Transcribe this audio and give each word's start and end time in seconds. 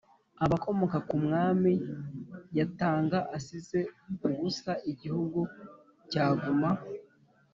abakomoka 0.45 0.97
ku 1.07 1.15
mwami 1.25 1.73
yatanga 2.57 3.17
asize 3.37 3.79
ubusa, 4.27 4.71
igihugu 4.91 5.39
cyaguma 6.11 6.69